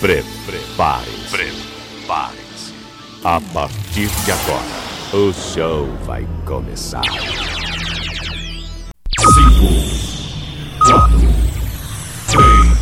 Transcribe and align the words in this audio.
Prepare-se. 0.00 1.28
Prepare-se. 1.30 2.72
A 3.22 3.38
partir 3.52 4.08
de 4.08 4.32
agora, 4.32 4.64
o 5.12 5.30
show 5.34 5.86
vai 6.06 6.26
começar. 6.46 7.02
5, 7.04 7.20
4, 10.86 11.20
3, 12.30 12.80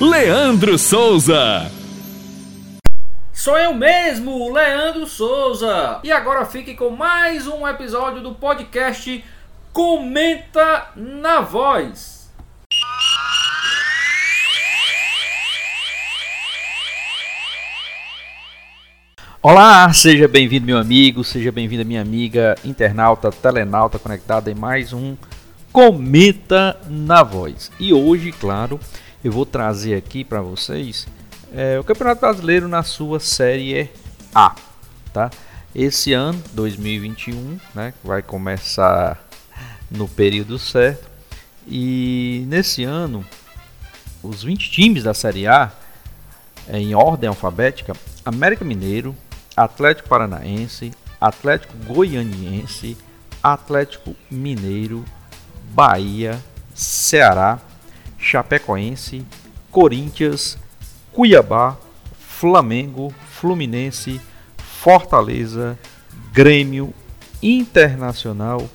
2, 0.00 0.10
Leandro 0.10 0.78
Souza. 0.78 1.70
Sou 3.34 3.58
eu 3.58 3.74
mesmo, 3.74 4.50
Leandro 4.50 5.06
Souza. 5.06 6.00
E 6.02 6.10
agora 6.10 6.46
fique 6.46 6.74
com 6.74 6.88
mais 6.88 7.46
um 7.46 7.68
episódio 7.68 8.22
do 8.22 8.34
podcast 8.34 9.22
Comenta 9.72 10.88
na 10.96 11.40
Voz. 11.40 12.30
Olá, 19.40 19.92
seja 19.92 20.26
bem-vindo 20.26 20.66
meu 20.66 20.78
amigo, 20.78 21.22
seja 21.22 21.52
bem-vinda 21.52 21.84
minha 21.84 22.02
amiga 22.02 22.56
internauta, 22.64 23.30
telenauta 23.30 23.98
conectada 23.98 24.50
em 24.50 24.54
mais 24.54 24.92
um 24.92 25.16
Comenta 25.70 26.76
na 26.88 27.22
Voz. 27.22 27.70
E 27.78 27.92
hoje, 27.92 28.32
claro, 28.32 28.80
eu 29.22 29.30
vou 29.30 29.46
trazer 29.46 29.94
aqui 29.94 30.24
para 30.24 30.42
vocês 30.42 31.06
é, 31.54 31.78
o 31.78 31.84
Campeonato 31.84 32.20
Brasileiro 32.20 32.66
na 32.66 32.82
sua 32.82 33.20
Série 33.20 33.88
A, 34.34 34.54
tá? 35.12 35.30
Esse 35.74 36.12
ano, 36.12 36.42
2021, 36.54 37.58
né, 37.74 37.94
vai 38.02 38.22
começar 38.22 39.27
no 39.90 40.08
período 40.08 40.58
certo. 40.58 41.08
E 41.66 42.44
nesse 42.46 42.84
ano, 42.84 43.24
os 44.22 44.42
20 44.42 44.70
times 44.70 45.02
da 45.02 45.14
Série 45.14 45.46
A, 45.46 45.70
em 46.70 46.94
ordem 46.94 47.28
alfabética, 47.28 47.94
América 48.24 48.64
Mineiro, 48.64 49.14
Atlético 49.56 50.08
Paranaense, 50.08 50.92
Atlético 51.20 51.74
Goianiense, 51.86 52.96
Atlético 53.42 54.14
Mineiro, 54.30 55.04
Bahia, 55.70 56.42
Ceará, 56.74 57.58
Chapecoense, 58.18 59.24
Corinthians, 59.70 60.58
Cuiabá, 61.12 61.76
Flamengo, 62.18 63.12
Fluminense, 63.30 64.20
Fortaleza, 64.56 65.78
Grêmio, 66.32 66.94
Internacional, 67.42 68.68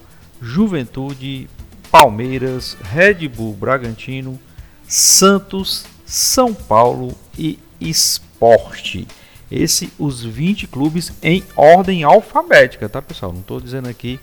Juventude, 0.44 1.50
Palmeiras, 1.90 2.76
Red 2.84 3.30
Bull 3.30 3.54
Bragantino, 3.54 4.38
Santos, 4.86 5.86
São 6.06 6.54
Paulo 6.54 7.16
e 7.38 7.58
Esporte. 7.80 9.08
Esse 9.50 9.94
os 9.98 10.22
20 10.22 10.68
clubes 10.68 11.14
em 11.24 11.44
ordem 11.56 12.04
alfabética, 12.04 12.90
tá 12.90 13.02
pessoal? 13.02 13.32
Não 13.32 13.40
estou 13.40 13.62
dizendo 13.62 13.88
aqui 13.88 14.20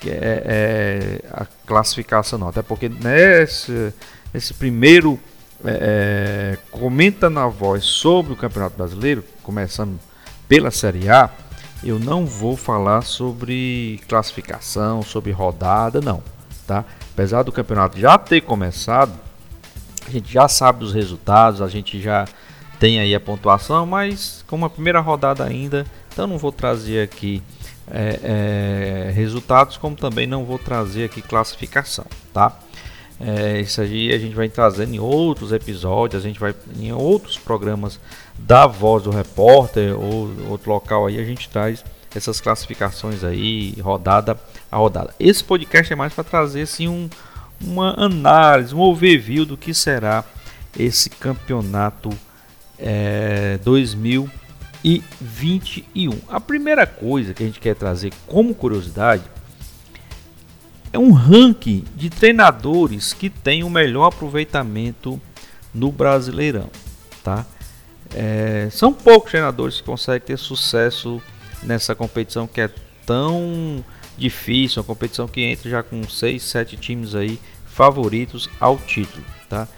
que 0.00 0.08
é, 0.08 0.42
é, 0.46 1.20
a 1.30 1.44
classificação 1.66 2.38
não, 2.38 2.48
até 2.48 2.62
porque 2.62 2.88
nesse 2.88 3.92
esse 4.32 4.54
primeiro 4.54 5.20
é, 5.62 6.56
comenta 6.70 7.28
na 7.28 7.46
voz 7.48 7.84
sobre 7.84 8.32
o 8.32 8.36
Campeonato 8.36 8.78
Brasileiro, 8.78 9.22
começando 9.42 10.00
pela 10.48 10.70
Série 10.70 11.10
A, 11.10 11.28
eu 11.82 11.98
não 11.98 12.26
vou 12.26 12.56
falar 12.56 13.02
sobre 13.02 14.00
classificação, 14.08 15.02
sobre 15.02 15.32
rodada, 15.32 16.00
não, 16.00 16.22
tá? 16.66 16.84
Apesar 17.12 17.42
do 17.42 17.52
campeonato 17.52 17.98
já 17.98 18.18
ter 18.18 18.42
começado, 18.42 19.12
a 20.06 20.10
gente 20.10 20.32
já 20.32 20.46
sabe 20.48 20.80
dos 20.80 20.92
resultados, 20.92 21.62
a 21.62 21.68
gente 21.68 22.00
já 22.00 22.26
tem 22.78 23.00
aí 23.00 23.14
a 23.14 23.20
pontuação, 23.20 23.86
mas 23.86 24.44
como 24.46 24.64
a 24.64 24.70
primeira 24.70 25.00
rodada 25.00 25.44
ainda, 25.44 25.86
então 26.12 26.26
não 26.26 26.38
vou 26.38 26.52
trazer 26.52 27.02
aqui 27.02 27.42
é, 27.90 29.08
é, 29.08 29.10
resultados, 29.12 29.76
como 29.76 29.96
também 29.96 30.26
não 30.26 30.44
vou 30.44 30.58
trazer 30.58 31.04
aqui 31.04 31.20
classificação, 31.20 32.06
tá? 32.32 32.58
É, 33.20 33.60
isso 33.60 33.82
aí 33.82 34.14
a 34.14 34.18
gente 34.18 34.34
vai 34.34 34.48
trazendo 34.48 34.94
em 34.94 34.98
outros 34.98 35.52
episódios, 35.52 36.24
a 36.24 36.26
gente 36.26 36.40
vai 36.40 36.54
em 36.78 36.90
outros 36.90 37.36
programas 37.36 38.00
da 38.38 38.66
Voz 38.66 39.02
do 39.02 39.10
Repórter 39.10 39.94
ou 39.94 40.30
outro 40.48 40.72
local 40.72 41.06
aí 41.06 41.20
a 41.20 41.24
gente 41.24 41.50
traz 41.50 41.84
essas 42.14 42.40
classificações 42.40 43.22
aí, 43.22 43.74
rodada 43.80 44.38
a 44.72 44.78
rodada. 44.78 45.14
Esse 45.20 45.44
podcast 45.44 45.92
é 45.92 45.96
mais 45.96 46.14
para 46.14 46.24
trazer 46.24 46.62
assim 46.62 46.88
um, 46.88 47.10
uma 47.60 47.92
análise, 48.02 48.74
um 48.74 48.80
overview 48.80 49.44
do 49.44 49.56
que 49.56 49.74
será 49.74 50.24
esse 50.78 51.10
campeonato 51.10 52.08
é, 52.78 53.58
2021. 53.62 56.18
A 56.26 56.40
primeira 56.40 56.86
coisa 56.86 57.34
que 57.34 57.42
a 57.42 57.46
gente 57.46 57.60
quer 57.60 57.74
trazer 57.74 58.14
como 58.26 58.54
curiosidade 58.54 59.24
é 60.92 60.98
um 60.98 61.12
ranking 61.12 61.84
de 61.94 62.10
treinadores 62.10 63.12
que 63.12 63.30
tem 63.30 63.62
o 63.62 63.70
melhor 63.70 64.06
aproveitamento 64.06 65.20
no 65.72 65.92
Brasileirão, 65.92 66.68
tá? 67.22 67.46
É, 68.12 68.68
são 68.72 68.92
poucos 68.92 69.30
treinadores 69.30 69.76
que 69.76 69.84
conseguem 69.84 70.26
ter 70.26 70.36
sucesso 70.36 71.22
nessa 71.62 71.94
competição 71.94 72.46
que 72.46 72.60
é 72.60 72.70
tão 73.06 73.84
difícil, 74.18 74.80
uma 74.80 74.86
competição 74.86 75.28
que 75.28 75.40
entra 75.42 75.70
já 75.70 75.82
com 75.82 76.02
6, 76.08 76.42
7 76.42 76.76
times 76.76 77.14
aí 77.14 77.38
favoritos 77.64 78.50
ao 78.58 78.76
título, 78.76 79.24
tá? 79.48 79.68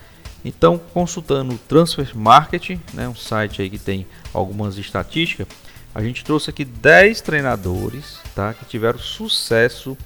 Então, 0.45 0.81
consultando 0.93 1.55
o 1.55 1.59
Transfer 1.59 2.17
Market, 2.17 2.71
né, 2.93 3.09
um 3.09 3.15
site 3.15 3.63
aí 3.63 3.71
que 3.71 3.79
tem 3.79 4.07
algumas 4.33 4.77
estatísticas, 4.77 5.47
a 5.95 6.03
gente 6.03 6.25
trouxe 6.25 6.51
aqui 6.51 6.65
10 6.65 7.21
treinadores, 7.21 8.19
tá, 8.35 8.55
que 8.55 8.65
tiveram 8.65 8.99
sucesso 8.99 9.97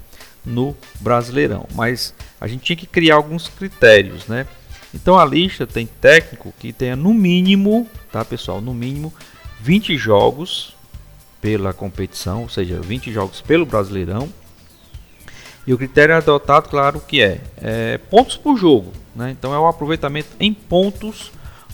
no 0.47 0.75
Brasileirão. 0.99 1.67
Mas 1.75 2.13
a 2.39 2.47
gente 2.47 2.63
tinha 2.63 2.77
que 2.77 2.87
criar 2.87 3.15
alguns 3.15 3.49
critérios, 3.49 4.25
né? 4.27 4.47
Então 4.93 5.19
a 5.19 5.25
lista 5.25 5.67
tem 5.67 5.85
técnico 5.85 6.53
que 6.57 6.71
tenha 6.71 6.95
no 6.95 7.13
mínimo, 7.13 7.87
tá 8.11 8.23
pessoal, 8.23 8.61
no 8.61 8.73
mínimo 8.73 9.13
20 9.59 9.97
jogos 9.97 10.75
pela 11.41 11.73
competição, 11.73 12.43
ou 12.43 12.49
seja, 12.49 12.79
20 12.79 13.11
jogos 13.11 13.41
pelo 13.41 13.65
Brasileirão. 13.65 14.29
E 15.67 15.73
o 15.73 15.77
critério 15.77 16.15
adotado, 16.15 16.69
claro, 16.69 17.01
que 17.01 17.21
é, 17.21 17.41
é 17.57 17.97
pontos 17.97 18.37
por 18.37 18.57
jogo, 18.57 18.93
né? 19.13 19.31
Então 19.31 19.53
é 19.53 19.59
o 19.59 19.67
aproveitamento 19.67 20.29
em 20.39 20.53
pontos 20.53 21.31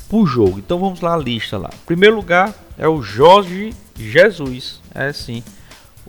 por 0.09 0.25
jogo. 0.25 0.57
Então 0.57 0.79
vamos 0.79 0.99
lá 0.99 1.13
a 1.13 1.17
lista 1.17 1.57
lá. 1.57 1.69
Primeiro 1.85 2.15
lugar 2.15 2.53
é 2.77 2.87
o 2.87 3.03
Jorge 3.03 3.71
Jesus, 3.95 4.81
é 4.95 5.13
sim 5.13 5.43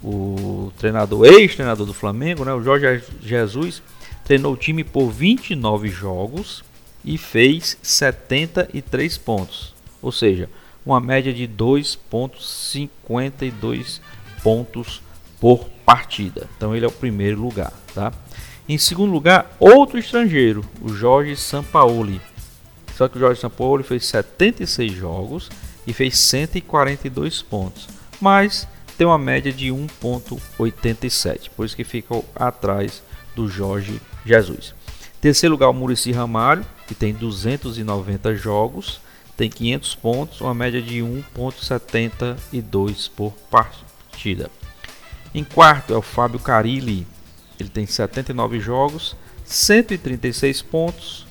o 0.03 0.72
treinador, 0.78 1.27
ex-treinador 1.27 1.87
do 1.87 1.94
Flamengo, 1.94 2.44
né, 2.44 2.53
o 2.53 2.62
Jorge 2.62 3.03
Jesus, 3.22 3.82
treinou 4.25 4.53
o 4.55 4.56
time 4.56 4.84
por 4.84 5.10
29 5.10 5.88
jogos 5.88 6.65
e 7.05 7.19
fez 7.19 7.77
73 7.82 9.19
pontos, 9.19 9.75
ou 10.00 10.10
seja, 10.10 10.49
uma 10.84 10.99
média 11.00 11.32
de 11.32 11.49
2.52 11.49 14.00
pontos 14.43 15.00
por 15.41 15.69
partida. 15.84 16.49
Então 16.56 16.75
ele 16.75 16.84
é 16.84 16.88
o 16.88 16.93
primeiro 16.93 17.41
lugar, 17.41 17.72
tá? 17.94 18.12
Em 18.69 18.76
segundo 18.78 19.12
lugar, 19.12 19.55
outro 19.61 19.97
estrangeiro, 19.99 20.65
o 20.81 20.88
Jorge 20.88 21.37
Sampaoli. 21.37 22.21
Só 22.97 23.06
que 23.09 23.16
o 23.16 23.21
Jorge 23.21 23.41
Sampaoli 23.41 23.82
fez 23.82 24.06
76 24.06 24.93
jogos 24.93 25.50
e 25.87 25.93
fez 25.93 26.19
142 26.19 27.43
pontos. 27.43 27.88
Mas 28.21 28.69
tem 28.97 29.06
uma 29.06 29.19
média 29.19 29.53
de 29.53 29.66
1.87, 29.69 31.50
por 31.56 31.66
isso 31.66 31.77
que 31.77 31.84
fica 31.84 32.22
atrás 32.34 33.02
do 33.35 33.46
Jorge 33.49 34.00
Jesus. 34.25 34.75
Terceiro 35.20 35.52
lugar, 35.55 35.69
o 35.69 35.75
Murici 35.75 36.12
Ramalho, 36.12 36.64
que 36.87 36.94
tem 36.94 37.12
290 37.12 38.37
jogos, 38.37 39.00
tem 39.37 39.50
500 39.50 39.94
pontos, 39.96 40.41
uma 40.41 40.55
média 40.55 40.81
de 40.81 41.00
1.72 41.00 43.11
por 43.14 43.32
partida. 43.50 44.49
Em 45.35 45.43
quarto 45.43 45.93
é 45.93 45.97
o 45.97 46.02
Fábio 46.02 46.38
Carilli, 46.38 47.05
ele 47.58 47.69
tem 47.69 47.85
79 47.87 48.61
jogos, 48.61 49.17
136 49.44 50.62
pontos, 50.62 51.26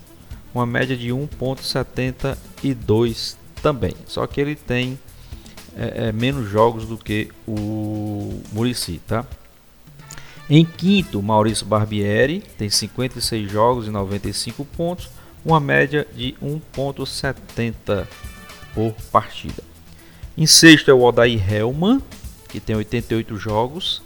uma 0.54 0.66
média 0.66 0.98
de 0.98 1.08
1.72 1.10 3.38
também. 3.62 3.96
Só 4.06 4.28
que 4.28 4.42
ele 4.42 4.56
tem 4.56 5.00
é, 5.78 6.08
é, 6.08 6.12
menos 6.12 6.50
jogos 6.50 6.86
do 6.86 6.98
que 6.98 7.30
o 7.48 8.42
Murici, 8.52 9.02
tá? 9.08 9.26
Em 10.50 10.66
quinto, 10.66 11.22
Maurício 11.22 11.66
Barbieri 11.66 12.44
tem 12.58 12.70
56 12.70 13.50
jogos 13.50 13.88
e 13.88 13.90
95 13.90 14.66
pontos, 14.66 15.10
uma 15.44 15.60
média 15.60 16.08
de 16.16 16.36
1.70 16.44 18.08
por 18.74 18.94
partida. 19.12 19.64
Em 20.38 20.46
sexto 20.46 20.92
é 20.92 20.94
o 20.94 21.02
Odair 21.02 21.42
Helman, 21.52 22.02
que 22.50 22.60
tem 22.60 22.76
88 22.76 23.38
jogos, 23.38 24.02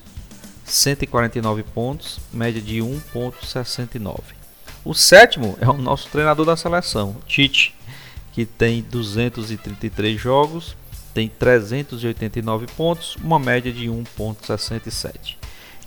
149 0.64 1.64
pontos, 1.64 2.20
média 2.32 2.62
de 2.62 2.80
1.69. 2.80 4.20
O 4.86 4.94
sétimo 4.94 5.58
é 5.60 5.68
o 5.68 5.78
nosso 5.78 6.08
treinador 6.10 6.46
da 6.46 6.56
seleção, 6.56 7.16
Tite, 7.26 7.74
que 8.34 8.46
tem 8.46 8.82
233 8.84 10.20
jogos, 10.20 10.76
tem 11.18 11.28
389 11.28 12.68
pontos, 12.78 13.16
uma 13.16 13.40
média 13.40 13.74
de 13.74 13.88
1.67. 13.88 15.36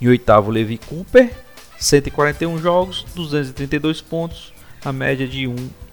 Em 0.01 0.09
oitavo, 0.09 0.51
Levi 0.51 0.77
Cooper, 0.77 1.33
141 1.79 2.57
jogos, 2.57 3.05
232 3.15 4.01
pontos, 4.01 4.51
a 4.83 4.91
média 4.91 5.25
de 5.25 5.43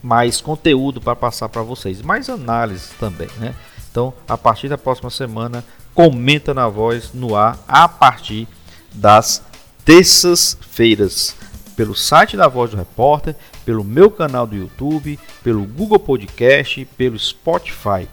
mais 0.02 0.40
conteúdo 0.40 1.02
para 1.02 1.16
passar 1.16 1.50
para 1.50 1.62
vocês, 1.62 2.02
mais 2.02 2.30
análises 2.30 2.92
também, 3.00 3.30
né? 3.38 3.54
Então, 3.92 4.14
a 4.28 4.38
partir 4.38 4.70
da 4.70 4.78
próxima 4.78 5.10
semana, 5.10 5.64
comenta 5.94 6.54
na 6.54 6.68
voz 6.68 7.12
no 7.14 7.36
ar 7.36 7.58
a 7.68 7.88
partir 7.88 8.48
das 8.94 9.44
terças-feiras, 9.84 11.36
pelo 11.76 11.96
site 11.96 12.38
da 12.38 12.48
Voz 12.48 12.72
do 12.72 12.78
Repórter, 12.78 13.36
pelo 13.66 13.84
meu 13.84 14.12
canal 14.12 14.46
do 14.46 14.56
YouTube, 14.56 15.18
pelo 15.44 15.66
Google 15.66 16.00
Podcast, 16.00 16.86
pelo 16.98 17.18
Spotify. 17.18 18.08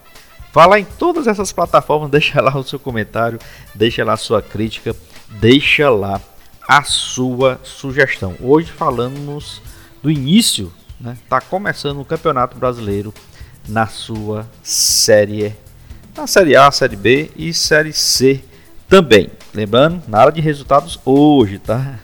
Vá 0.52 0.67
lá 0.67 0.78
em 0.78 0.84
todas 0.84 1.26
essas 1.26 1.52
plataformas, 1.52 2.08
deixa 2.12 2.40
lá 2.40 2.56
o 2.56 2.64
seu 2.64 2.79
comentário, 2.79 3.38
deixa 3.75 4.05
lá 4.05 4.14
a 4.14 4.17
sua 4.17 4.40
crítica, 4.40 4.96
deixa 5.29 5.90
lá 5.90 6.20
a 6.67 6.82
sua 6.82 7.61
sugestão. 7.62 8.34
Hoje 8.40 8.72
falamos 8.72 9.61
do 10.02 10.11
início, 10.11 10.72
né? 11.00 11.17
Tá 11.29 11.40
começando 11.40 12.00
o 12.00 12.05
Campeonato 12.05 12.56
Brasileiro 12.56 13.12
na 13.69 13.87
sua 13.87 14.49
série, 14.62 15.55
na 16.17 16.27
série 16.27 16.57
A, 16.57 16.71
série 16.71 16.97
B 16.97 17.31
e 17.37 17.53
série 17.53 17.93
C 17.93 18.43
também. 18.89 19.31
Lembrando, 19.53 20.03
nada 20.09 20.31
de 20.33 20.41
resultados 20.41 20.99
hoje, 21.05 21.59
tá? 21.59 21.99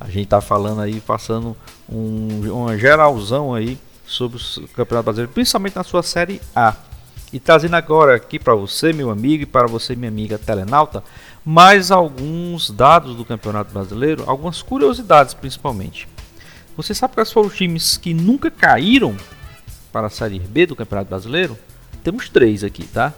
A 0.00 0.08
gente 0.08 0.28
tá 0.28 0.40
falando 0.40 0.80
aí, 0.80 1.00
passando 1.00 1.54
um, 1.88 2.50
uma 2.50 2.78
geralzão 2.78 3.54
aí 3.54 3.78
sobre 4.06 4.38
o 4.38 4.68
Campeonato 4.68 5.04
Brasileiro, 5.04 5.32
principalmente 5.32 5.76
na 5.76 5.84
sua 5.84 6.02
série 6.02 6.40
A. 6.56 6.74
E 7.30 7.38
trazendo 7.38 7.74
agora 7.74 8.16
aqui 8.16 8.38
para 8.38 8.54
você, 8.54 8.90
meu 8.92 9.10
amigo, 9.10 9.42
e 9.42 9.46
para 9.46 9.66
você, 9.66 9.94
minha 9.94 10.08
amiga 10.08 10.38
telenauta, 10.38 11.04
mais 11.44 11.90
alguns 11.90 12.70
dados 12.70 13.14
do 13.14 13.24
Campeonato 13.24 13.72
Brasileiro, 13.72 14.24
algumas 14.26 14.62
curiosidades 14.62 15.34
principalmente. 15.34 16.08
Você 16.74 16.94
sabe 16.94 17.14
quais 17.14 17.30
foram 17.30 17.48
os 17.48 17.56
times 17.56 17.98
que 17.98 18.14
nunca 18.14 18.50
caíram 18.50 19.14
para 19.92 20.06
a 20.06 20.10
Série 20.10 20.38
B 20.38 20.64
do 20.64 20.76
Campeonato 20.76 21.10
Brasileiro? 21.10 21.58
Temos 22.02 22.30
três 22.30 22.64
aqui, 22.64 22.86
tá? 22.86 23.12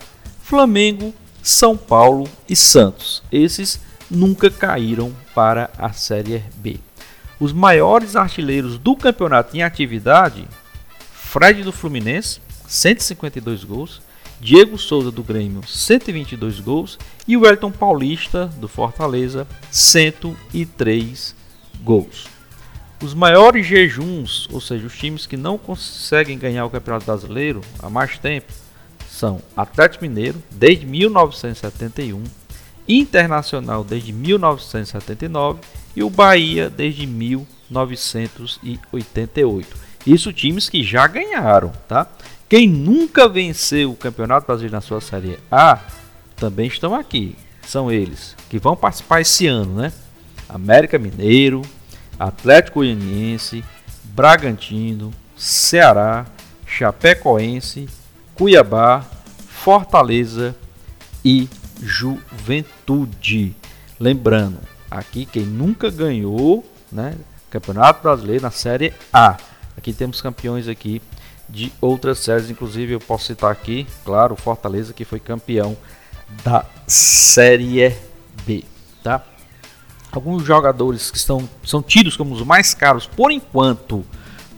Flamengo, 0.50 1.14
São 1.44 1.76
Paulo 1.76 2.28
e 2.48 2.56
Santos. 2.56 3.22
Esses 3.30 3.80
nunca 4.10 4.50
caíram 4.50 5.14
para 5.32 5.70
a 5.78 5.92
Série 5.92 6.42
B. 6.56 6.80
Os 7.38 7.52
maiores 7.52 8.16
artilheiros 8.16 8.76
do 8.76 8.96
campeonato 8.96 9.56
em 9.56 9.62
atividade: 9.62 10.44
Fred 11.12 11.62
do 11.62 11.70
Fluminense, 11.70 12.40
152 12.66 13.62
gols, 13.62 14.02
Diego 14.40 14.76
Souza 14.76 15.12
do 15.12 15.22
Grêmio, 15.22 15.62
122 15.64 16.58
gols 16.58 16.98
e 17.28 17.36
o 17.36 17.46
Elton 17.46 17.70
Paulista 17.70 18.46
do 18.46 18.66
Fortaleza, 18.66 19.46
103 19.70 21.32
gols. 21.84 22.26
Os 23.00 23.14
maiores 23.14 23.64
jejuns, 23.64 24.48
ou 24.50 24.60
seja, 24.60 24.84
os 24.84 24.98
times 24.98 25.28
que 25.28 25.36
não 25.36 25.56
conseguem 25.56 26.36
ganhar 26.36 26.64
o 26.64 26.70
Campeonato 26.70 27.06
Brasileiro 27.06 27.60
há 27.78 27.88
mais 27.88 28.18
tempo, 28.18 28.52
são 29.20 29.40
Atlético 29.54 30.04
Mineiro 30.04 30.42
desde 30.50 30.86
1971, 30.86 32.24
Internacional 32.88 33.84
desde 33.84 34.14
1979 34.14 35.60
e 35.94 36.02
o 36.02 36.08
Bahia 36.08 36.70
desde 36.70 37.06
1988. 37.06 39.76
Isso 40.06 40.32
times 40.32 40.70
que 40.70 40.82
já 40.82 41.06
ganharam, 41.06 41.70
tá? 41.86 42.06
Quem 42.48 42.66
nunca 42.66 43.28
venceu 43.28 43.92
o 43.92 43.96
Campeonato 43.96 44.46
Brasileiro 44.46 44.74
na 44.74 44.80
sua 44.80 45.02
Série 45.02 45.38
A 45.52 45.80
também 46.34 46.66
estão 46.66 46.94
aqui. 46.94 47.36
São 47.66 47.92
eles 47.92 48.34
que 48.48 48.58
vão 48.58 48.74
participar 48.74 49.20
esse 49.20 49.46
ano, 49.46 49.82
né? 49.82 49.92
América 50.48 50.98
Mineiro, 50.98 51.60
Atlético 52.18 52.80
Goianiense, 52.80 53.62
Bragantino, 54.02 55.12
Ceará, 55.36 56.24
Chapecoense, 56.66 57.86
Cuiabá, 58.34 59.04
Fortaleza 59.62 60.56
e 61.22 61.46
Juventude. 61.82 63.54
Lembrando, 63.98 64.58
aqui 64.90 65.26
quem 65.26 65.42
nunca 65.42 65.90
ganhou, 65.90 66.64
né, 66.90 67.14
Campeonato 67.50 68.02
Brasileiro 68.02 68.42
na 68.42 68.50
Série 68.50 68.94
A. 69.12 69.36
Aqui 69.76 69.92
temos 69.92 70.22
campeões 70.22 70.66
aqui 70.66 71.02
de 71.46 71.70
outras 71.78 72.20
séries, 72.20 72.48
inclusive 72.48 72.94
eu 72.94 73.00
posso 73.00 73.26
citar 73.26 73.52
aqui, 73.52 73.86
claro, 74.02 74.34
Fortaleza 74.34 74.94
que 74.94 75.04
foi 75.04 75.20
campeão 75.20 75.76
da 76.42 76.64
Série 76.86 77.94
B, 78.46 78.64
tá? 79.02 79.22
Alguns 80.10 80.42
jogadores 80.42 81.10
que 81.10 81.18
estão, 81.18 81.46
são 81.62 81.82
tidos 81.82 82.16
como 82.16 82.34
os 82.34 82.42
mais 82.42 82.72
caros 82.72 83.06
por 83.06 83.30
enquanto 83.30 84.06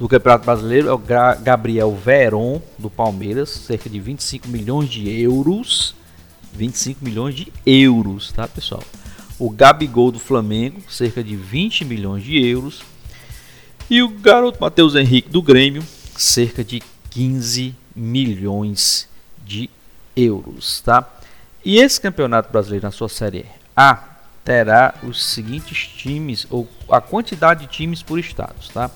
do 0.03 0.09
Campeonato 0.09 0.45
Brasileiro 0.45 0.89
é 0.89 0.93
o 0.93 0.99
Gabriel 0.99 1.95
Veron 1.95 2.61
do 2.77 2.91
Palmeiras, 2.91 3.51
cerca 3.51 3.89
de 3.89 4.01
25 4.01 4.49
milhões 4.49 4.91
de 4.91 5.09
euros. 5.09 5.95
25 6.55 7.05
milhões 7.05 7.37
de 7.37 7.53
euros, 7.65 8.33
tá, 8.33 8.49
pessoal? 8.49 8.83
O 9.39 9.49
Gabigol 9.49 10.11
do 10.11 10.19
Flamengo, 10.19 10.83
cerca 10.91 11.23
de 11.23 11.37
20 11.37 11.85
milhões 11.85 12.25
de 12.25 12.37
euros. 12.45 12.83
E 13.89 14.03
o 14.03 14.09
garoto 14.09 14.61
Matheus 14.61 14.97
Henrique 14.97 15.31
do 15.31 15.41
Grêmio, 15.41 15.85
cerca 16.17 16.65
de 16.65 16.83
15 17.11 17.73
milhões 17.95 19.09
de 19.47 19.71
euros, 20.17 20.81
tá? 20.81 21.09
E 21.65 21.79
esse 21.79 22.01
campeonato 22.01 22.51
brasileiro 22.51 22.87
na 22.87 22.91
sua 22.91 23.09
série 23.09 23.47
A 23.77 24.03
terá 24.45 24.97
os 25.05 25.25
seguintes 25.25 25.87
times 25.87 26.45
ou 26.51 26.69
a 26.91 27.01
quantidade 27.01 27.67
de 27.67 27.73
times 27.73 28.03
por 28.03 28.19
estados, 28.19 28.69
tá? 28.69 28.91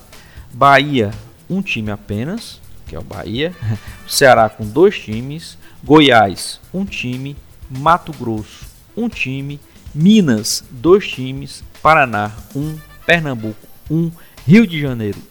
Bahia, 0.53 1.11
um 1.49 1.61
time 1.61 1.91
apenas, 1.91 2.59
que 2.85 2.95
é 2.95 2.99
o 2.99 3.03
Bahia. 3.03 3.53
Ceará 4.07 4.49
com 4.49 4.65
dois 4.65 4.97
times, 4.99 5.57
Goiás, 5.83 6.59
um 6.73 6.85
time, 6.85 7.35
Mato 7.69 8.11
Grosso, 8.13 8.65
um 8.95 9.09
time, 9.09 9.59
Minas, 9.93 10.63
dois 10.69 11.07
times, 11.07 11.63
Paraná, 11.81 12.31
um, 12.55 12.77
Pernambuco, 13.05 13.67
um, 13.89 14.11
Rio 14.45 14.65
de 14.65 14.79
Janeiro, 14.79 15.21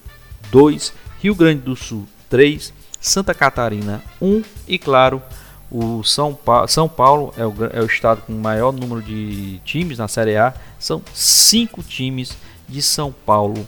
dois. 0.51 0.93
Rio 1.21 1.35
Grande 1.35 1.63
do 1.63 1.75
Sul 1.75 2.07
3, 2.29 2.73
Santa 3.01 3.35
Catarina 3.35 4.03
1 4.21 4.43
e 4.69 4.79
claro, 4.79 5.23
o 5.71 6.03
São, 6.05 6.35
pa 6.35 6.69
São 6.69 6.89
Paulo 6.89 7.33
é 7.37 7.45
o, 7.45 7.55
é 7.73 7.81
o 7.81 7.87
estado 7.87 8.23
com 8.23 8.33
o 8.33 8.39
maior 8.39 8.73
número 8.73 9.03
de 9.03 9.59
times 9.65 9.99
na 9.99 10.09
Série 10.09 10.37
A, 10.37 10.55
são 10.79 11.03
5 11.13 11.83
times 11.83 12.37
de 12.69 12.83
São 12.83 13.13
Paulo 13.13 13.67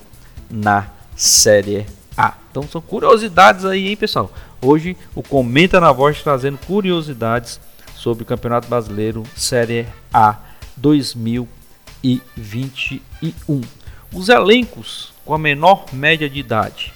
na 0.50 0.88
Série 1.18 1.84
A. 2.16 2.34
Então 2.48 2.62
são 2.62 2.80
curiosidades 2.80 3.64
aí, 3.64 3.88
hein, 3.88 3.96
pessoal? 3.96 4.32
Hoje 4.62 4.96
o 5.16 5.22
Comenta 5.22 5.80
na 5.80 5.90
Voz 5.90 6.22
trazendo 6.22 6.58
curiosidades 6.58 7.58
sobre 7.96 8.22
o 8.22 8.26
Campeonato 8.26 8.68
Brasileiro 8.68 9.24
Série 9.34 9.88
A 10.14 10.36
2021. 10.76 13.60
Os 14.14 14.28
elencos 14.28 15.12
com 15.24 15.34
a 15.34 15.38
menor 15.38 15.86
média 15.92 16.30
de 16.30 16.38
idade. 16.38 16.92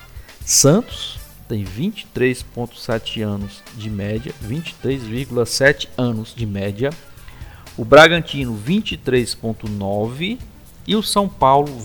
Santos 0.46 1.18
tem 1.48 1.64
23,7 1.64 3.22
anos 3.22 3.60
de 3.74 3.90
média, 3.90 4.32
23,7 4.46 5.88
anos 5.98 6.32
de 6.32 6.46
média. 6.46 6.90
O 7.76 7.84
Bragantino 7.84 8.56
23,9 8.56 10.38
e 10.86 10.94
o 10.94 11.02
São 11.02 11.28
Paulo 11.28 11.76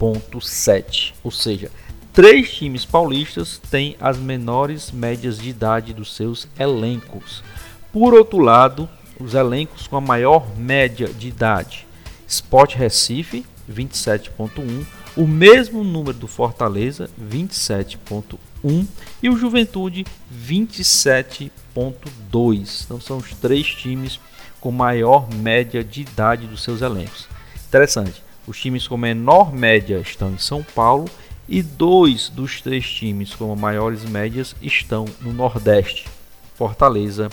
24,7. 0.00 1.12
Ou 1.22 1.30
seja, 1.30 1.70
três 2.12 2.52
times 2.52 2.86
paulistas 2.86 3.60
têm 3.70 3.96
as 4.00 4.18
menores 4.18 4.90
médias 4.90 5.38
de 5.38 5.50
idade 5.50 5.92
dos 5.92 6.16
seus 6.16 6.48
elencos. 6.58 7.44
Por 7.92 8.14
outro 8.14 8.38
lado, 8.38 8.88
os 9.18 9.34
elencos 9.34 9.86
com 9.86 9.96
a 9.96 10.00
maior 10.00 10.56
média 10.56 11.08
de 11.08 11.28
idade: 11.28 11.86
Sport 12.26 12.74
Recife 12.74 13.44
27.1, 13.70 14.86
o 15.16 15.26
mesmo 15.26 15.84
número 15.84 16.16
do 16.16 16.26
Fortaleza 16.26 17.10
27.1 17.20 18.86
e 19.22 19.28
o 19.28 19.36
Juventude 19.36 20.06
27.2. 20.34 22.84
Então 22.84 22.98
são 23.00 23.18
os 23.18 23.34
três 23.34 23.66
times 23.66 24.18
com 24.60 24.70
maior 24.70 25.28
média 25.32 25.84
de 25.84 26.02
idade 26.02 26.46
dos 26.46 26.62
seus 26.62 26.82
elencos. 26.82 27.26
Interessante. 27.68 28.22
Os 28.50 28.60
times 28.60 28.88
com 28.88 28.96
menor 28.96 29.52
média 29.52 30.00
estão 30.00 30.32
em 30.32 30.38
São 30.38 30.60
Paulo 30.60 31.08
e 31.48 31.62
dois 31.62 32.28
dos 32.28 32.60
três 32.60 32.84
times 32.84 33.32
com 33.32 33.54
maiores 33.54 34.04
médias 34.04 34.56
estão 34.60 35.04
no 35.20 35.32
Nordeste, 35.32 36.08
Fortaleza 36.56 37.30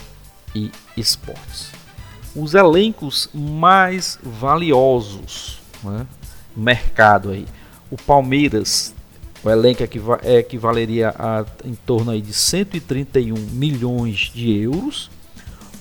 e 0.54 0.70
Esportes. 0.96 1.72
Os 2.36 2.54
elencos 2.54 3.32
mais 3.34 4.20
valiosos 4.22 5.58
né, 5.84 6.06
no 6.56 6.62
mercado 6.62 7.32
aí. 7.32 7.48
O 7.90 7.98
Palmeiras, 7.98 8.94
o 9.44 9.50
elenco 9.50 9.82
é 10.22 10.38
equivaleria 10.38 11.16
a 11.18 11.44
em 11.66 11.74
torno 11.74 12.12
aí 12.12 12.22
de 12.22 12.32
131 12.32 13.34
milhões 13.54 14.32
de 14.32 14.56
euros. 14.56 15.10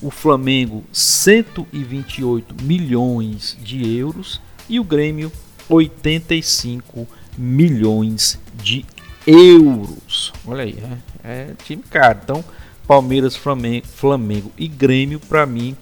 O 0.00 0.10
Flamengo 0.10 0.82
128 0.94 2.54
milhões 2.62 3.54
de 3.60 3.98
euros 3.98 4.40
e 4.68 4.80
o 4.80 4.84
Grêmio 4.84 5.30
85 5.68 7.06
milhões 7.36 8.38
de 8.54 8.84
euros. 9.26 10.32
Olha 10.46 10.64
aí, 10.64 10.78
é, 11.24 11.28
é 11.30 11.54
time 11.64 11.82
caro. 11.82 12.20
Então, 12.22 12.44
Palmeiras, 12.86 13.34
Flamengo, 13.34 13.86
Flamengo 13.86 14.52
e 14.56 14.68
Grêmio, 14.68 15.18
para 15.18 15.44
mim, 15.44 15.76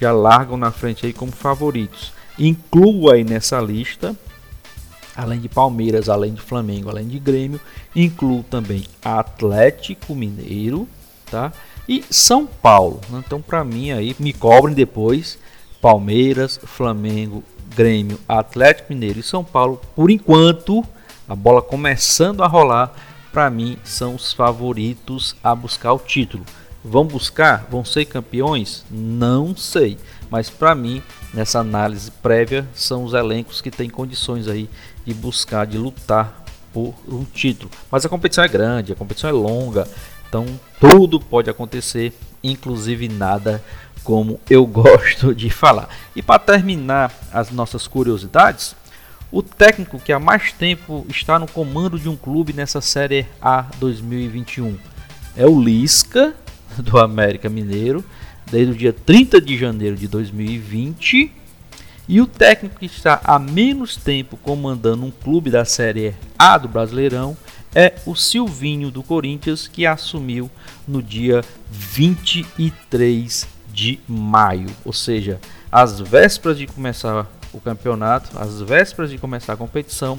já 0.00 0.12
largam 0.12 0.56
na 0.56 0.70
frente 0.70 1.04
aí 1.04 1.12
como 1.12 1.32
favoritos. 1.32 2.12
Incluo 2.38 3.10
aí 3.10 3.24
nessa 3.24 3.60
lista, 3.60 4.16
além 5.16 5.40
de 5.40 5.48
Palmeiras, 5.48 6.08
além 6.08 6.34
de 6.34 6.40
Flamengo, 6.40 6.90
além 6.90 7.06
de 7.06 7.18
Grêmio, 7.18 7.60
incluo 7.94 8.42
também 8.44 8.84
Atlético 9.02 10.14
Mineiro, 10.14 10.88
tá? 11.30 11.52
E 11.88 12.04
São 12.10 12.46
Paulo. 12.46 13.00
Então, 13.12 13.42
para 13.42 13.64
mim 13.64 13.90
aí, 13.90 14.16
me 14.18 14.32
cobrem 14.32 14.74
depois 14.74 15.38
Palmeiras, 15.80 16.58
Flamengo, 16.64 17.44
Grêmio, 17.74 18.18
Atlético 18.28 18.92
Mineiro 18.92 19.18
e 19.18 19.22
São 19.22 19.42
Paulo. 19.42 19.80
Por 19.94 20.10
enquanto, 20.10 20.84
a 21.28 21.34
bola 21.34 21.60
começando 21.60 22.42
a 22.42 22.46
rolar, 22.46 22.92
para 23.32 23.50
mim 23.50 23.76
são 23.82 24.14
os 24.14 24.32
favoritos 24.32 25.34
a 25.42 25.54
buscar 25.54 25.92
o 25.92 25.98
título. 25.98 26.44
Vão 26.84 27.04
buscar? 27.04 27.66
Vão 27.70 27.84
ser 27.84 28.04
campeões? 28.04 28.84
Não 28.90 29.56
sei. 29.56 29.98
Mas 30.30 30.50
para 30.50 30.74
mim, 30.74 31.02
nessa 31.32 31.60
análise 31.60 32.10
prévia, 32.10 32.68
são 32.74 33.04
os 33.04 33.14
elencos 33.14 33.60
que 33.60 33.70
têm 33.70 33.88
condições 33.88 34.46
aí 34.46 34.68
de 35.04 35.14
buscar, 35.14 35.66
de 35.66 35.78
lutar 35.78 36.44
por 36.72 36.94
um 37.08 37.24
título. 37.24 37.70
Mas 37.90 38.04
a 38.04 38.08
competição 38.08 38.44
é 38.44 38.48
grande, 38.48 38.92
a 38.92 38.96
competição 38.96 39.30
é 39.30 39.32
longa, 39.32 39.88
então 40.28 40.44
tudo 40.80 41.20
pode 41.20 41.48
acontecer, 41.48 42.12
inclusive 42.42 43.08
nada, 43.08 43.62
como 44.04 44.38
eu 44.48 44.64
gosto 44.68 45.34
de 45.34 45.50
falar. 45.50 45.88
E 46.14 46.22
para 46.22 46.38
terminar 46.38 47.12
as 47.32 47.50
nossas 47.50 47.88
curiosidades, 47.88 48.76
o 49.32 49.42
técnico 49.42 49.98
que 49.98 50.12
há 50.12 50.20
mais 50.20 50.52
tempo 50.52 51.04
está 51.08 51.38
no 51.38 51.48
comando 51.48 51.98
de 51.98 52.08
um 52.08 52.14
clube 52.14 52.52
nessa 52.52 52.80
Série 52.80 53.26
A 53.42 53.62
2021 53.80 54.78
é 55.36 55.46
o 55.46 55.60
Lisca, 55.60 56.34
do 56.78 56.98
América 56.98 57.48
Mineiro, 57.48 58.04
desde 58.50 58.72
o 58.72 58.76
dia 58.76 58.92
30 58.92 59.40
de 59.40 59.58
janeiro 59.58 59.96
de 59.96 60.06
2020. 60.06 61.32
E 62.06 62.20
o 62.20 62.26
técnico 62.26 62.78
que 62.78 62.86
está 62.86 63.20
há 63.24 63.38
menos 63.38 63.96
tempo 63.96 64.36
comandando 64.36 65.04
um 65.04 65.10
clube 65.10 65.50
da 65.50 65.64
Série 65.64 66.14
A 66.38 66.58
do 66.58 66.68
Brasileirão 66.68 67.36
é 67.74 67.94
o 68.06 68.14
Silvinho 68.14 68.90
do 68.90 69.02
Corinthians, 69.02 69.66
que 69.66 69.86
assumiu 69.86 70.50
no 70.86 71.02
dia 71.02 71.42
23 71.70 73.53
de 73.74 74.00
maio, 74.08 74.70
ou 74.84 74.92
seja, 74.92 75.40
às 75.70 75.98
vésperas 75.98 76.56
de 76.56 76.68
começar 76.68 77.26
o 77.52 77.60
campeonato, 77.60 78.38
às 78.38 78.60
vésperas 78.60 79.10
de 79.10 79.18
começar 79.18 79.54
a 79.54 79.56
competição, 79.56 80.16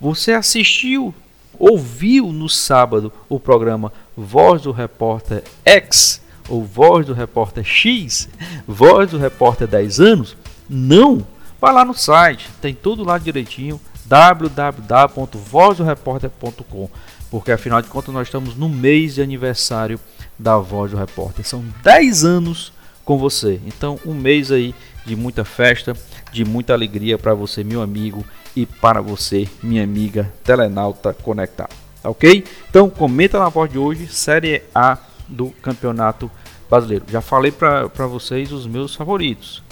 Você 0.00 0.32
assistiu, 0.32 1.14
ouviu 1.56 2.32
no 2.32 2.48
sábado 2.48 3.12
o 3.28 3.38
programa 3.38 3.92
Voz 4.16 4.62
do 4.62 4.72
Repórter 4.72 5.44
X 5.64 6.20
ou 6.48 6.64
Voz 6.64 7.06
do 7.06 7.12
Repórter 7.12 7.62
X, 7.64 8.28
Voz 8.66 9.10
do 9.10 9.18
Repórter 9.18 9.68
10 9.68 10.00
anos? 10.00 10.36
Não? 10.68 11.24
Vá 11.60 11.70
lá 11.70 11.84
no 11.84 11.94
site, 11.94 12.50
tem 12.60 12.74
tudo 12.74 13.04
lá 13.04 13.18
direitinho 13.18 13.80
www.vozdoreporter.com 14.06 16.90
porque 17.30 17.52
afinal 17.52 17.82
de 17.82 17.88
contas 17.88 18.14
nós 18.14 18.28
estamos 18.28 18.56
no 18.56 18.68
mês 18.68 19.14
de 19.14 19.22
aniversário 19.22 20.00
da 20.38 20.58
Voz 20.58 20.90
do 20.90 20.96
Repórter. 20.96 21.46
São 21.46 21.64
10 21.82 22.24
anos 22.24 22.72
com 23.04 23.18
você. 23.18 23.60
Então, 23.66 23.98
um 24.04 24.14
mês 24.14 24.50
aí 24.50 24.74
de 25.04 25.16
muita 25.16 25.44
festa, 25.44 25.94
de 26.32 26.44
muita 26.44 26.72
alegria 26.72 27.18
para 27.18 27.34
você, 27.34 27.64
meu 27.64 27.82
amigo, 27.82 28.24
e 28.54 28.66
para 28.66 29.00
você, 29.00 29.48
minha 29.62 29.84
amiga 29.84 30.32
telenauta 30.44 31.12
conectada. 31.12 31.70
Tá 32.02 32.10
ok? 32.10 32.44
Então, 32.68 32.88
comenta 32.88 33.38
na 33.38 33.48
voz 33.48 33.70
de 33.70 33.78
hoje, 33.78 34.06
Série 34.08 34.62
A 34.74 34.98
do 35.28 35.50
Campeonato 35.62 36.30
Brasileiro. 36.68 37.04
Já 37.08 37.20
falei 37.20 37.52
para 37.52 38.06
vocês 38.06 38.52
os 38.52 38.66
meus 38.66 38.94
favoritos: 38.94 39.62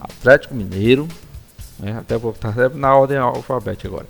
Atlético 0.00 0.54
Mineiro, 0.54 1.08
né? 1.78 1.98
até 1.98 2.16
vou 2.16 2.32
estar 2.32 2.54
na 2.70 2.94
ordem 2.94 3.18
alfabética 3.18 3.88
agora. 3.88 4.06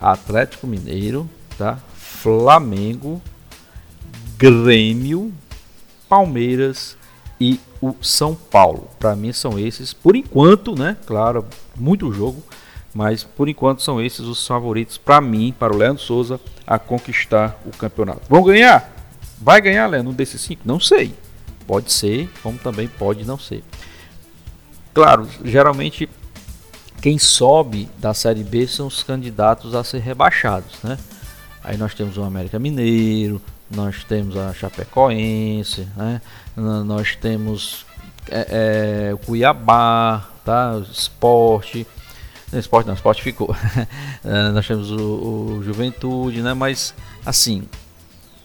Atlético 0.00 0.66
Mineiro, 0.66 1.28
tá? 1.56 1.78
Flamengo, 1.94 3.20
Grêmio, 4.36 5.32
Palmeiras 6.08 6.96
e 7.40 7.60
o 7.80 7.94
São 8.00 8.34
Paulo. 8.34 8.88
Para 8.98 9.16
mim 9.16 9.32
são 9.32 9.58
esses, 9.58 9.92
por 9.92 10.16
enquanto, 10.16 10.78
né? 10.78 10.96
Claro, 11.06 11.44
muito 11.76 12.12
jogo, 12.12 12.42
mas 12.94 13.24
por 13.24 13.48
enquanto 13.48 13.82
são 13.82 14.00
esses 14.00 14.20
os 14.20 14.46
favoritos 14.46 14.96
para 14.96 15.20
mim, 15.20 15.54
para 15.58 15.74
o 15.74 15.76
Leandro 15.76 16.02
Souza, 16.02 16.40
a 16.66 16.78
conquistar 16.78 17.60
o 17.66 17.76
campeonato. 17.76 18.22
Vão 18.28 18.42
ganhar? 18.42 18.93
Vai 19.44 19.60
ganhar, 19.60 19.86
Leandro, 19.86 20.10
um 20.10 20.14
desses 20.14 20.40
cinco? 20.40 20.62
Não 20.64 20.80
sei. 20.80 21.14
Pode 21.66 21.92
ser, 21.92 22.30
como 22.42 22.58
também 22.58 22.88
pode 22.88 23.26
não 23.26 23.38
ser. 23.38 23.62
Claro, 24.94 25.28
geralmente 25.44 26.08
quem 27.02 27.18
sobe 27.18 27.90
da 27.98 28.14
Série 28.14 28.42
B 28.42 28.66
são 28.66 28.86
os 28.86 29.02
candidatos 29.02 29.74
a 29.74 29.84
ser 29.84 29.98
rebaixados, 29.98 30.82
né? 30.82 30.96
Aí 31.62 31.76
nós 31.76 31.92
temos 31.92 32.16
o 32.16 32.22
América 32.22 32.58
Mineiro, 32.58 33.38
nós 33.70 34.02
temos 34.04 34.34
a 34.34 34.54
Chapecoense, 34.54 35.86
né? 35.94 36.22
nós 36.56 37.14
temos 37.14 37.84
é, 38.30 39.08
é, 39.10 39.14
o 39.14 39.18
Cuiabá, 39.18 40.26
tá? 40.42 40.72
o 40.76 40.80
Esporte, 40.80 41.86
não, 42.50 42.60
esporte 42.60 42.86
não, 42.86 42.94
esporte 42.94 43.20
ficou. 43.20 43.54
Nós 44.54 44.64
temos 44.64 44.92
o, 44.92 44.96
o, 45.58 45.62
Juventude, 45.64 46.40
né? 46.40 46.54
Mas 46.54 46.94
assim, 47.26 47.64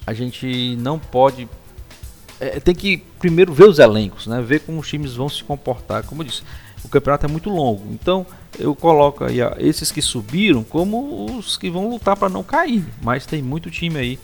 a 0.10 0.13
gente 0.13 0.75
não 0.78 0.98
pode. 0.98 1.48
É, 2.39 2.60
tem 2.60 2.74
que 2.74 2.98
primeiro 3.20 3.54
ver 3.54 3.66
os 3.66 3.78
elencos, 3.78 4.25
né? 4.25 4.42
Ver 4.42 4.62
como 4.62 4.80
os 4.80 4.88
times 4.88 5.13
vão 5.13 5.30
se 5.30 5.44
comportar. 5.44 6.04
Como 6.04 6.24
eu 6.24 6.25
disse, 6.25 6.42
o 6.84 6.89
campeonato 6.89 7.28
é 7.28 7.30
muito 7.30 7.48
longo. 7.51 7.86
Então 7.94 8.25
eu 8.58 8.74
coloco 8.75 9.24
aí 9.24 9.38
esses 9.60 9.92
que 9.92 10.01
subiram 10.01 10.63
como 10.63 11.38
os 11.38 11.58
que 11.58 11.70
vão 11.70 11.89
lutar 11.89 12.18
para 12.18 12.28
não 12.28 12.44
cair. 12.44 12.84
Mas 13.04 13.28
tem 13.28 13.44
muito 13.44 13.70
time 13.70 14.00
aí 14.00 14.20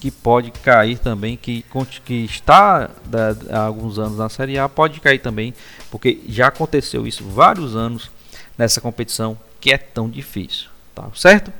que 0.00 0.10
pode 0.10 0.50
cair 0.52 0.98
também, 0.98 1.36
que, 1.36 1.62
que 2.04 2.24
está 2.24 2.88
da, 3.04 3.36
há 3.50 3.60
alguns 3.64 3.98
anos 3.98 4.16
na 4.16 4.30
Série 4.30 4.58
A, 4.58 4.68
pode 4.68 5.00
cair 5.00 5.18
também, 5.18 5.52
porque 5.90 6.20
já 6.28 6.48
aconteceu 6.48 7.06
isso 7.06 7.24
vários 7.24 7.74
anos 7.76 8.10
nessa 8.56 8.80
competição 8.80 9.38
que 9.60 9.72
é 9.72 9.78
tão 9.78 10.08
difícil, 10.08 10.68
tá 10.94 11.08
certo? 11.14 11.52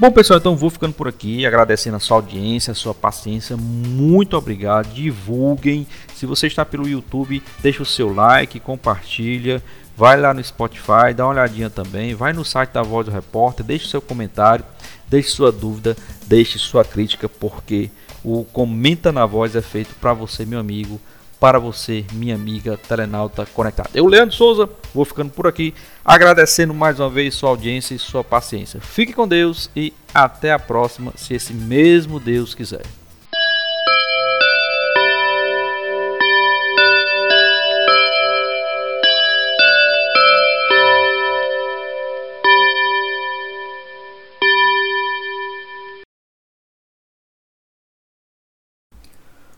Bom 0.00 0.12
pessoal, 0.12 0.38
então 0.38 0.54
vou 0.54 0.70
ficando 0.70 0.94
por 0.94 1.08
aqui, 1.08 1.44
agradecendo 1.44 1.96
a 1.96 1.98
sua 1.98 2.18
audiência, 2.18 2.70
a 2.70 2.74
sua 2.74 2.94
paciência, 2.94 3.56
muito 3.56 4.36
obrigado, 4.36 4.94
divulguem, 4.94 5.88
se 6.14 6.24
você 6.24 6.46
está 6.46 6.64
pelo 6.64 6.86
YouTube, 6.86 7.42
deixa 7.60 7.82
o 7.82 7.86
seu 7.86 8.14
like, 8.14 8.60
compartilha, 8.60 9.60
vai 9.96 10.16
lá 10.16 10.32
no 10.32 10.44
Spotify, 10.44 11.12
dá 11.12 11.24
uma 11.24 11.32
olhadinha 11.32 11.68
também, 11.68 12.14
vai 12.14 12.32
no 12.32 12.44
site 12.44 12.70
da 12.70 12.80
Voz 12.80 13.06
do 13.06 13.12
Repórter, 13.12 13.66
deixe 13.66 13.88
seu 13.88 14.00
comentário, 14.00 14.64
deixe 15.08 15.30
sua 15.30 15.50
dúvida, 15.50 15.96
deixe 16.28 16.60
sua 16.60 16.84
crítica, 16.84 17.28
porque 17.28 17.90
o 18.22 18.44
Comenta 18.44 19.10
na 19.10 19.26
Voz 19.26 19.56
é 19.56 19.62
feito 19.62 19.96
para 20.00 20.12
você, 20.12 20.46
meu 20.46 20.60
amigo, 20.60 21.00
para 21.40 21.58
você, 21.58 22.04
minha 22.12 22.34
amiga 22.34 22.76
telenauta 22.76 23.46
conectada. 23.46 23.90
Eu, 23.94 24.06
Leandro 24.06 24.34
Souza, 24.34 24.68
vou 24.92 25.04
ficando 25.04 25.30
por 25.30 25.46
aqui, 25.46 25.72
agradecendo 26.04 26.74
mais 26.74 26.98
uma 26.98 27.08
vez 27.08 27.34
sua 27.34 27.50
audiência 27.50 27.94
e 27.94 27.98
sua 27.98 28.24
paciência. 28.24 28.80
Fique 28.80 29.12
com 29.12 29.26
Deus 29.26 29.70
e 29.74 29.92
até 30.12 30.52
a 30.52 30.58
próxima, 30.58 31.12
se 31.16 31.34
esse 31.34 31.52
mesmo 31.52 32.18
Deus 32.18 32.54
quiser. 32.54 32.82